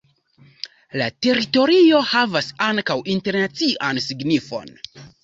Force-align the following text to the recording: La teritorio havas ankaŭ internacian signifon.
La 1.01 1.09
teritorio 1.25 1.99
havas 2.13 2.47
ankaŭ 2.69 2.97
internacian 3.17 4.01
signifon. 4.07 4.73